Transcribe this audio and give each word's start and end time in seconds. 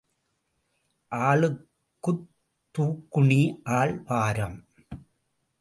ஆளுக்குத் 1.11 2.25
துக்குணி 2.77 3.41
ஆள் 3.63 3.95
பாரம். 3.99 4.57